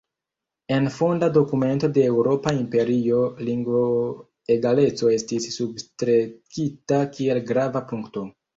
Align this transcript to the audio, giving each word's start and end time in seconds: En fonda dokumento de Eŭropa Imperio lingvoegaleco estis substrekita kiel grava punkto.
En 0.77 0.85
fonda 0.93 1.27
dokumento 1.35 1.89
de 1.97 2.05
Eŭropa 2.13 2.53
Imperio 2.61 3.19
lingvoegaleco 3.51 5.13
estis 5.19 5.49
substrekita 5.59 7.03
kiel 7.15 7.47
grava 7.55 7.87
punkto. 7.95 8.29